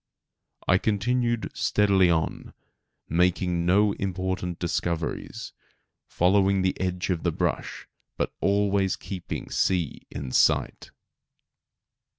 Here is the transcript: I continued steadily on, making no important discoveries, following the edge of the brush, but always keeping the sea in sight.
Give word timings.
I 0.67 0.79
continued 0.79 1.51
steadily 1.55 2.09
on, 2.09 2.55
making 3.07 3.67
no 3.67 3.91
important 3.91 4.57
discoveries, 4.57 5.53
following 6.07 6.63
the 6.63 6.75
edge 6.81 7.11
of 7.11 7.21
the 7.21 7.31
brush, 7.31 7.87
but 8.17 8.33
always 8.41 8.95
keeping 8.95 9.43
the 9.45 9.53
sea 9.53 10.01
in 10.09 10.31
sight. 10.31 10.89